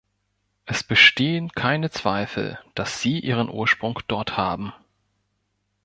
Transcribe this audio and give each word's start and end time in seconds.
Es 0.65 0.83
bestehen 0.83 1.51
keine 1.51 1.91
Zweifel, 1.91 2.57
dass 2.73 3.01
sie 3.01 3.19
ihren 3.19 3.51
Ursprung 3.51 3.99
dort 4.07 4.35
haben. 4.35 4.73